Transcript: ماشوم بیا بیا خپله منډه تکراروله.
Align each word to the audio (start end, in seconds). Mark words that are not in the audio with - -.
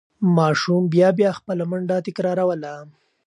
ماشوم 0.37 0.83
بیا 0.93 1.09
بیا 1.17 1.31
خپله 1.39 1.63
منډه 1.69 1.97
تکراروله. 2.07 2.73